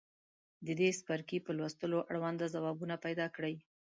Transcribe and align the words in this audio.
د 0.65 0.67
دې 0.79 0.89
څپرکي 0.99 1.37
په 1.45 1.51
لوستلو 1.57 1.97
اړونده 2.09 2.45
ځوابونه 2.55 2.95
پیداکړئ. 3.05 3.55